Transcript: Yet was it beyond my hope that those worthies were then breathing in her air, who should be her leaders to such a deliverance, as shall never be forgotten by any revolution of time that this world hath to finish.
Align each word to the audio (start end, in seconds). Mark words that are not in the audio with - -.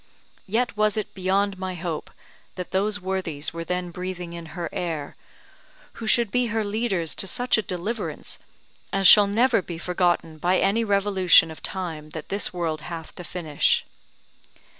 Yet 0.47 0.75
was 0.75 0.97
it 0.97 1.13
beyond 1.13 1.59
my 1.59 1.75
hope 1.75 2.09
that 2.55 2.71
those 2.71 2.99
worthies 2.99 3.53
were 3.53 3.63
then 3.63 3.91
breathing 3.91 4.33
in 4.33 4.47
her 4.57 4.67
air, 4.73 5.15
who 6.01 6.07
should 6.07 6.31
be 6.31 6.47
her 6.47 6.63
leaders 6.65 7.13
to 7.13 7.27
such 7.27 7.55
a 7.55 7.61
deliverance, 7.61 8.39
as 8.91 9.07
shall 9.07 9.27
never 9.27 9.61
be 9.61 9.77
forgotten 9.77 10.39
by 10.39 10.57
any 10.57 10.83
revolution 10.83 11.51
of 11.51 11.61
time 11.61 12.09
that 12.17 12.29
this 12.29 12.51
world 12.51 12.81
hath 12.81 13.13
to 13.13 13.23
finish. 13.23 13.85